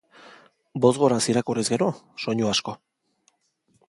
[0.85, 1.91] Bozgoraz irakurriz gero,
[2.23, 2.75] soinu asko.